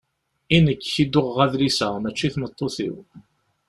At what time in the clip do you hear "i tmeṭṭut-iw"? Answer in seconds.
2.27-2.95